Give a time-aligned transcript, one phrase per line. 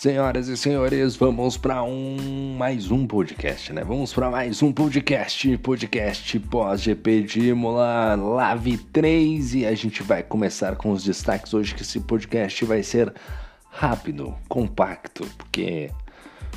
[0.00, 3.84] Senhoras e senhores, vamos para um mais um podcast, né?
[3.84, 10.02] Vamos para mais um podcast, podcast pós GP de Imola Lave 3 e a gente
[10.02, 13.12] vai começar com os destaques hoje que esse podcast vai ser
[13.68, 15.90] rápido, compacto, porque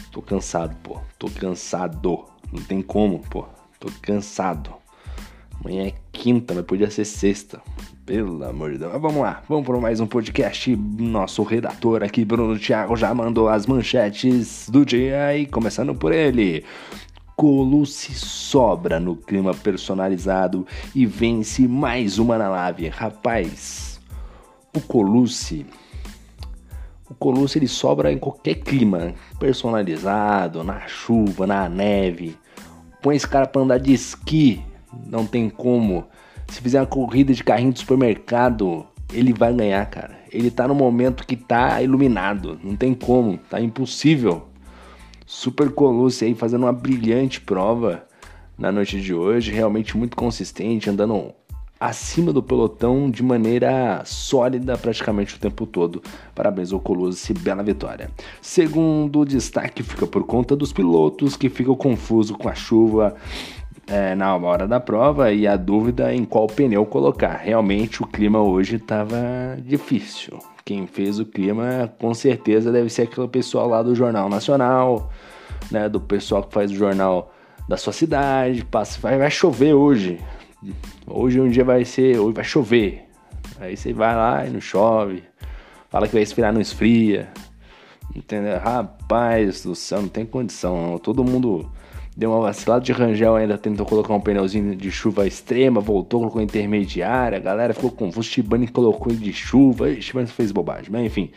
[0.10, 1.02] tô cansado, pô.
[1.20, 2.24] Tô cansado.
[2.50, 3.46] Não tem como, pô.
[3.78, 4.74] Tô cansado.
[5.64, 7.62] Amanhã é quinta, mas podia ser sexta.
[8.06, 8.92] Pelo amor de Deus.
[8.92, 10.76] Mas vamos lá, vamos para mais um podcast.
[10.76, 16.66] Nosso redator aqui, Bruno Thiago, já mandou as manchetes do dia e começando por ele.
[17.38, 22.90] Colucci sobra no clima personalizado e vence mais uma na live.
[22.90, 24.02] Rapaz,
[24.76, 25.66] o Colucci.
[27.10, 32.38] O Colucci ele sobra em qualquer clima personalizado, na chuva, na neve.
[33.02, 34.62] Põe esse cara pra andar de esqui,
[35.08, 36.06] não tem como
[36.48, 40.18] se fizer uma corrida de carrinho de supermercado, ele vai ganhar, cara.
[40.32, 44.48] Ele tá no momento que tá iluminado, não tem como, tá impossível.
[45.26, 48.06] Super Colucci aí fazendo uma brilhante prova
[48.58, 51.34] na noite de hoje, realmente muito consistente, andando
[51.80, 56.02] acima do pelotão de maneira sólida praticamente o tempo todo.
[56.34, 58.10] Parabéns ao Colucci, bela vitória.
[58.42, 63.16] Segundo destaque fica por conta dos pilotos que ficam confusos com a chuva
[63.88, 67.38] é, na hora da prova e a dúvida em qual pneu colocar.
[67.38, 69.18] Realmente o clima hoje estava
[69.60, 70.40] difícil.
[70.66, 75.12] Quem fez o clima com certeza deve ser aquele pessoal lá do Jornal Nacional,
[75.70, 77.34] né, do pessoal que faz o jornal
[77.68, 78.64] da sua cidade.
[78.66, 80.20] Passa, vai, vai chover hoje.
[81.06, 83.06] Hoje um dia vai ser, hoje vai chover.
[83.60, 85.24] Aí você vai lá e não chove.
[85.90, 87.30] Fala que vai esfriar, não esfria.
[88.16, 88.58] Entendeu?
[88.60, 90.92] Rapaz do céu, não tem condição.
[90.92, 90.98] Não.
[90.98, 91.70] Todo mundo
[92.16, 96.42] Deu uma vacilada de Rangel ainda tentou colocar um pneuzinho de chuva extrema, voltou, colocou
[96.44, 101.32] intermediária, a galera ficou confusa, Shibane colocou ele de chuva, Shibane fez bobagem, mas enfim.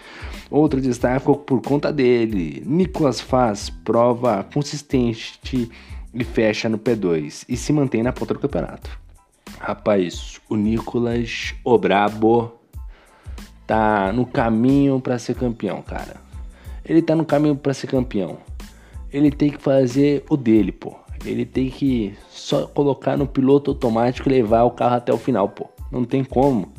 [0.50, 2.62] Outro destaque ficou por conta dele.
[2.66, 5.70] Nicolas faz prova consistente
[6.12, 8.90] e fecha no P2 e se mantém na ponta do campeonato.
[9.58, 12.52] Rapaz, o Nicolas, o brabo,
[13.66, 16.16] tá no caminho para ser campeão, cara.
[16.84, 18.36] Ele tá no caminho para ser campeão
[19.12, 20.94] ele tem que fazer o dele, pô.
[21.24, 25.48] Ele tem que só colocar no piloto automático e levar o carro até o final,
[25.48, 25.68] pô.
[25.90, 26.72] Não tem como.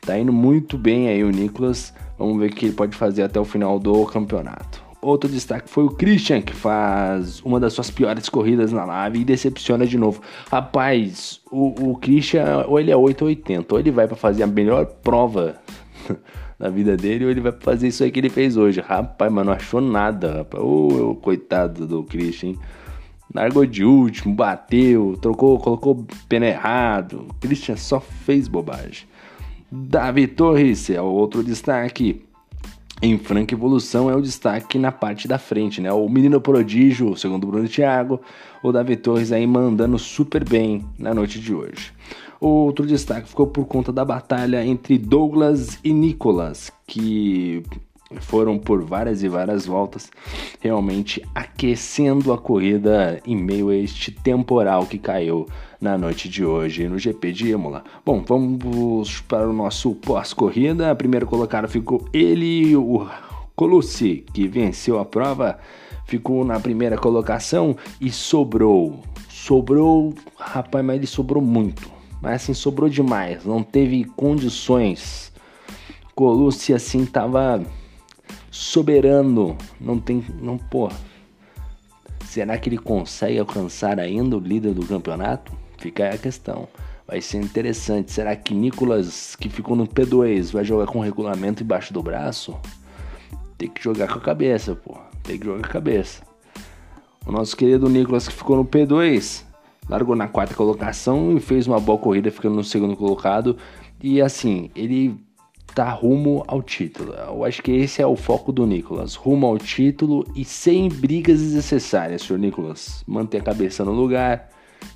[0.00, 1.92] Tá indo muito bem aí o Nicolas.
[2.18, 4.84] Vamos ver o que ele pode fazer até o final do campeonato.
[5.00, 9.24] Outro destaque foi o Christian, que faz uma das suas piores corridas na live e
[9.24, 10.20] decepciona de novo.
[10.50, 14.42] Rapaz, o, o Christian, ou ele é 8 ou 80, ou ele vai para fazer
[14.42, 15.56] a melhor prova
[16.58, 18.80] na vida dele ou ele vai fazer isso aí que ele fez hoje.
[18.80, 20.62] Rapaz, mas não achou nada, rapaz.
[20.62, 22.58] Ô, oh, coitado do Christian, hein?
[23.34, 27.26] Largou de último, bateu, trocou, colocou pneu errado.
[27.40, 29.06] Christian só fez bobagem.
[29.70, 32.22] Davi Torres é o outro destaque.
[33.02, 35.92] Em franca evolução é o destaque na parte da frente, né?
[35.92, 38.22] O menino prodígio, segundo Bruno Thiago,
[38.62, 41.92] o Davi Torres aí mandando super bem na noite de hoje.
[42.48, 47.60] Outro destaque ficou por conta da batalha entre Douglas e Nicolas, que
[48.20, 50.08] foram por várias e várias voltas,
[50.60, 55.48] realmente aquecendo a corrida em meio a este temporal que caiu
[55.80, 57.82] na noite de hoje no GP de Imola.
[58.04, 60.92] Bom, vamos para o nosso pós-corrida.
[60.92, 63.08] A primeira colocada ficou ele, o
[63.56, 65.58] Colucci, que venceu a prova,
[66.04, 69.00] ficou na primeira colocação e sobrou.
[69.28, 73.44] Sobrou, rapaz, mas ele sobrou muito mas assim, sobrou demais.
[73.44, 75.32] Não teve condições.
[76.14, 77.62] Colucci assim tava
[78.50, 79.56] soberano.
[79.80, 80.24] Não tem.
[80.40, 80.90] Não, pô.
[82.24, 85.52] Será que ele consegue alcançar ainda o líder do campeonato?
[85.78, 86.68] Fica aí a questão.
[87.06, 88.10] Vai ser interessante.
[88.12, 92.58] Será que Nicolas, que ficou no P2, vai jogar com o regulamento embaixo do braço?
[93.56, 94.98] Tem que jogar com a cabeça, pô.
[95.22, 96.22] Tem que jogar com a cabeça.
[97.24, 99.45] O nosso querido Nicolas, que ficou no P2,
[99.88, 103.56] largou na quarta colocação e fez uma boa corrida, ficando no segundo colocado.
[104.02, 105.16] E assim, ele
[105.74, 107.12] tá rumo ao título.
[107.12, 111.40] Eu acho que esse é o foco do Nicolas, rumo ao título e sem brigas
[111.40, 113.04] desnecessárias, senhor Nicolas.
[113.06, 114.48] Manter a cabeça no lugar,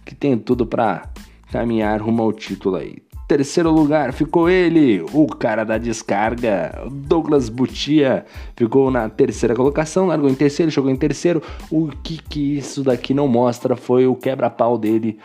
[0.05, 1.09] que tem tudo para
[1.50, 2.97] caminhar rumo ao título aí.
[3.31, 10.29] Terceiro lugar ficou ele, o cara da descarga, Douglas Butia, ficou na terceira colocação, largou
[10.29, 11.41] em terceiro, jogou em terceiro.
[11.71, 15.17] O que, que isso daqui não mostra foi o quebra-pau dele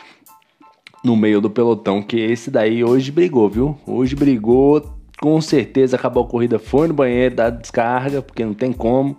[1.03, 3.75] no meio do pelotão, que esse daí hoje brigou, viu?
[3.87, 4.85] Hoje brigou,
[5.19, 9.17] com certeza acabou a corrida, foi no banheiro da descarga, porque não tem como.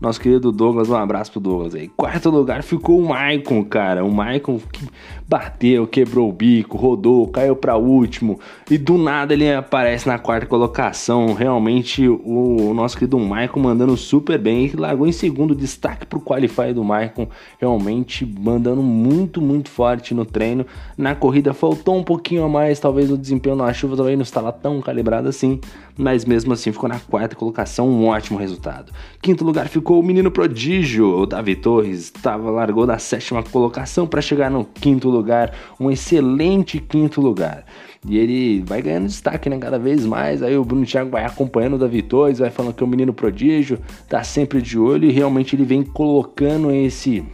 [0.00, 1.88] Nosso querido Douglas, um abraço pro Douglas aí.
[1.88, 4.02] Quarto lugar ficou o Maicon, cara.
[4.02, 4.86] O Maicon que
[5.28, 10.46] bateu, quebrou o bico, rodou, caiu para último e do nada ele aparece na quarta
[10.46, 11.34] colocação.
[11.34, 14.64] Realmente o, nosso querido Maicon mandando super bem.
[14.64, 17.28] Ele largou em segundo, destaque pro qualify do Maicon,
[17.60, 20.64] realmente mandando muito, muito forte no treino.
[20.96, 24.50] Na corrida faltou um pouquinho a mais, talvez o desempenho na chuva talvez não estava
[24.50, 25.60] tão calibrado assim,
[25.96, 28.92] mas mesmo assim ficou na quarta colocação, um ótimo resultado.
[29.20, 34.20] Quinto lugar ficou o menino prodígio, o Davi Torres, tava, largou da sétima colocação para
[34.20, 37.64] chegar no quinto lugar, um excelente quinto lugar.
[38.06, 39.58] E ele vai ganhando destaque, né?
[39.58, 40.42] Cada vez mais.
[40.42, 43.12] Aí o Bruno Thiago vai acompanhando o Davi Torres, vai falando que é um menino
[43.12, 43.78] prodígio,
[44.08, 47.24] tá sempre de olho e realmente ele vem colocando esse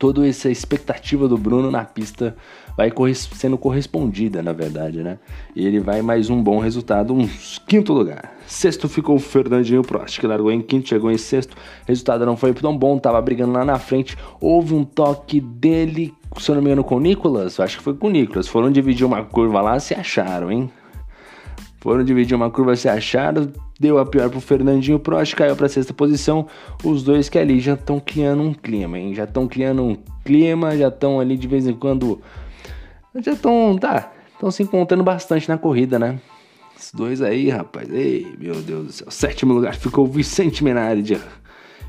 [0.00, 2.34] toda essa expectativa do Bruno na pista
[2.74, 2.90] vai
[3.34, 5.18] sendo correspondida, na verdade, né?
[5.54, 7.28] E ele vai mais um bom resultado, um
[7.68, 8.34] quinto lugar.
[8.46, 11.54] Sexto ficou o Fernandinho Prost, que largou em quinto, chegou em sexto.
[11.86, 14.16] Resultado não foi tão bom, tava brigando lá na frente.
[14.40, 17.60] Houve um toque dele, se eu não me engano, com o Nicolas.
[17.60, 18.48] Acho que foi com o Nicolas.
[18.48, 20.70] Foram dividir uma curva lá, se acharam, hein?
[21.80, 23.50] Foram dividir uma curva, se acharam.
[23.78, 26.46] Deu a pior pro Fernandinho Prost, caiu pra sexta posição.
[26.84, 29.14] Os dois que ali já estão criando um clima, hein?
[29.14, 32.20] Já estão criando um clima, já estão ali de vez em quando
[33.18, 36.20] já estão, tá, estão se encontrando bastante na corrida, né?
[36.76, 39.10] Esses dois aí, rapaz, ei, meu Deus do céu.
[39.10, 41.20] Sétimo lugar ficou o Vicente Menardi,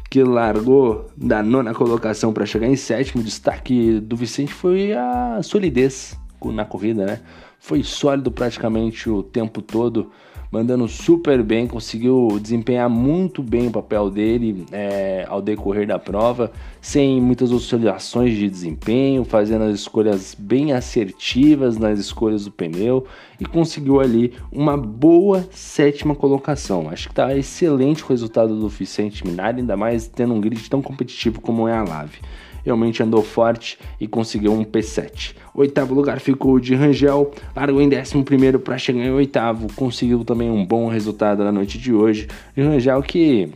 [0.10, 3.22] que largou da nona colocação para chegar em sétimo.
[3.22, 7.20] O destaque do Vicente foi a solidez na corrida, né?
[7.64, 10.12] Foi sólido praticamente o tempo todo
[10.52, 16.52] mandando super bem, conseguiu desempenhar muito bem o papel dele é, ao decorrer da prova,
[16.82, 23.06] sem muitas oscilações de desempenho, fazendo as escolhas bem assertivas nas escolhas do pneu
[23.40, 26.90] e conseguiu ali uma boa sétima colocação.
[26.90, 30.82] Acho que está excelente o resultado do Vicente Minari, ainda mais tendo um grid tão
[30.82, 32.20] competitivo como é a Lave
[32.64, 35.36] realmente andou forte e conseguiu um P7.
[35.54, 40.50] Oitavo lugar ficou de Rangel, largou em décimo primeiro para chegar em oitavo, conseguiu também
[40.50, 42.28] um bom resultado na noite de hoje.
[42.56, 43.50] De Rangel que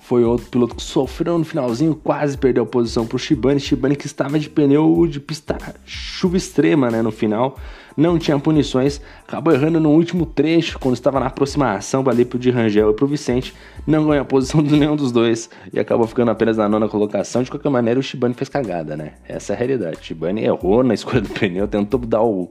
[0.00, 3.60] foi outro piloto que sofreu no finalzinho, quase perdeu a posição para o Shibane.
[3.60, 7.56] Shibane que estava de pneu de pista chuva extrema né, no final,
[7.96, 12.38] não tinha punições, acabou errando no último trecho, quando estava na aproximação ali para o
[12.38, 13.52] de Rangel e para o Vicente,
[13.86, 17.42] não ganhou a posição de nenhum dos dois e acabou ficando apenas na nona colocação.
[17.42, 19.14] De qualquer maneira, o Shibane fez cagada, né?
[19.26, 19.98] Essa é a realidade.
[20.00, 22.48] Shibane errou na escolha do pneu, tentou dar o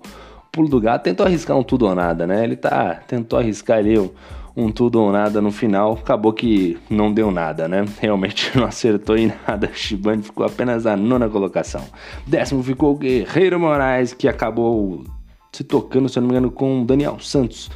[0.52, 2.44] pulo do gato, tentou arriscar um tudo ou nada, né?
[2.44, 4.14] Ele tá, tentou arriscar ali o
[4.58, 7.86] um tudo ou nada no final, acabou que não deu nada, né?
[8.02, 9.70] Realmente não acertou em nada.
[9.72, 11.84] Shibane ficou apenas na nona colocação.
[12.26, 15.04] Décimo ficou o Guerreiro Moraes, que acabou
[15.52, 17.70] se tocando, se não me engano, com Daniel Santos.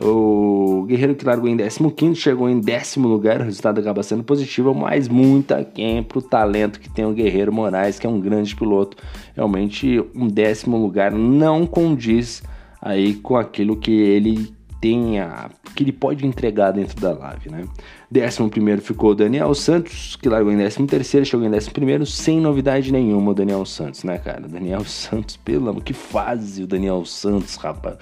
[0.00, 4.72] O Guerreiro que largou em 15 chegou em décimo lugar, o resultado acaba sendo positivo,
[4.74, 8.98] mas muita quem pro talento que tem o Guerreiro Moraes, que é um grande piloto.
[9.34, 12.42] Realmente um décimo lugar não condiz
[12.80, 17.64] aí com aquilo que ele tenha, que ele pode entregar dentro da live, né?
[18.10, 22.06] Décimo primeiro ficou o Daniel Santos, que largou em décimo terceiro, chegou em décimo primeiro,
[22.06, 24.48] sem novidade nenhuma o Daniel Santos, né, cara?
[24.48, 27.96] Daniel Santos, pelo amor, que fase o Daniel Santos, rapaz.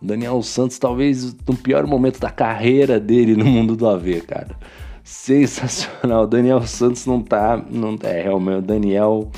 [0.00, 4.56] O Daniel Santos talvez no pior momento da carreira dele no mundo do AV, cara.
[5.02, 6.24] Sensacional.
[6.24, 9.30] O Daniel Santos não tá, não é realmente o Daniel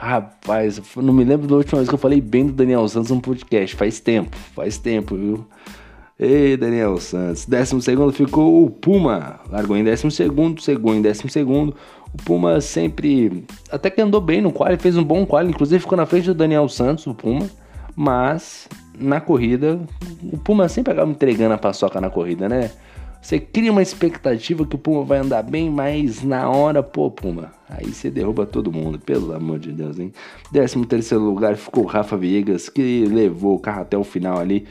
[0.00, 3.20] Rapaz, não me lembro da última vez que eu falei bem do Daniel Santos no
[3.20, 3.74] podcast.
[3.74, 5.44] Faz tempo, faz tempo, viu?
[6.20, 7.46] Ei, Daniel Santos.
[7.46, 9.38] Décimo segundo ficou o Puma.
[9.48, 11.76] Largou em décimo segundo, chegou em décimo segundo.
[12.12, 15.96] O Puma sempre, até que andou bem no quali, fez um bom quali, inclusive ficou
[15.96, 17.48] na frente do Daniel Santos, o Puma.
[17.94, 19.78] Mas na corrida,
[20.32, 22.72] o Puma sempre acaba entregando a paçoca na corrida, né?
[23.22, 27.52] Você cria uma expectativa que o Puma vai andar bem, mas na hora, pô, Puma,
[27.68, 30.12] aí você derruba todo mundo, pelo amor de Deus, hein?
[30.50, 34.66] Décimo terceiro lugar ficou o Rafa Viegas, que levou o carro até o final ali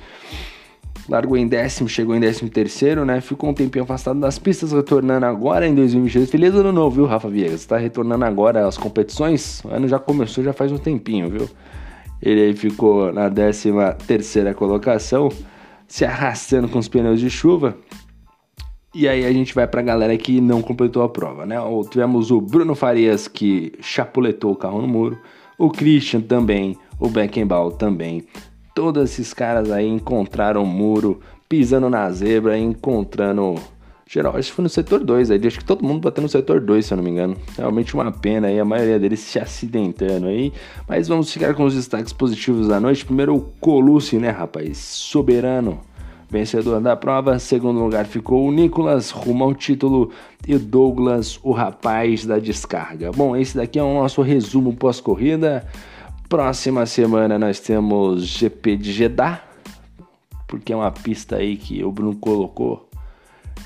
[1.10, 3.22] largou em décimo, chegou em décimo terceiro, né?
[3.22, 6.30] Ficou um tempinho afastado das pistas, retornando agora em 2022.
[6.30, 7.62] Feliz ano novo, viu, Rafa Viegas?
[7.62, 9.64] Está retornando agora às competições.
[9.64, 11.50] O ano já começou, já faz um tempinho, viu?
[12.22, 15.30] Ele aí ficou na décima terceira colocação,
[15.88, 17.78] se arrastando com os pneus de chuva.
[18.94, 21.58] E aí a gente vai para a galera que não completou a prova, né?
[21.90, 25.18] Tivemos o Bruno Farias que chapuletou o carro no muro,
[25.58, 28.26] o Christian também, o Beckenbauer também,
[28.78, 31.20] Todos esses caras aí encontraram o muro,
[31.50, 33.56] pisando na zebra, encontrando.
[34.08, 36.62] Geral, acho que foi no setor 2 aí, acho que todo mundo bateu no setor
[36.62, 37.36] 2, se eu não me engano.
[37.58, 40.54] Realmente uma pena aí, a maioria deles se acidentando aí.
[40.88, 43.04] Mas vamos ficar com os destaques positivos da noite.
[43.04, 44.78] Primeiro o Colucci, né, rapaz?
[44.78, 45.80] Soberano.
[46.30, 47.40] vencedor da prova.
[47.40, 50.12] Segundo lugar ficou o Nicolas, rumo ao título,
[50.48, 53.12] e Douglas, o rapaz da descarga.
[53.12, 55.66] Bom, esse daqui é o nosso resumo pós-corrida.
[56.30, 59.42] Próxima semana nós temos GP de Jeddah,
[60.48, 62.88] porque é uma pista aí que o Bruno colocou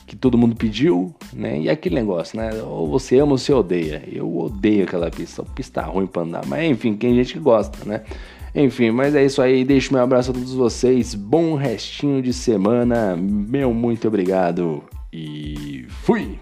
[0.05, 1.61] que todo mundo pediu, né?
[1.61, 2.51] E aquele negócio, né?
[2.61, 4.03] Ou você ama ou você odeia.
[4.11, 6.45] Eu odeio aquela pista, pista ruim pra andar.
[6.45, 8.03] Mas enfim, tem gente que gosta, né?
[8.53, 9.63] Enfim, mas é isso aí.
[9.63, 11.15] Deixo meu abraço a todos vocês.
[11.15, 13.15] Bom restinho de semana.
[13.17, 16.40] Meu muito obrigado e fui!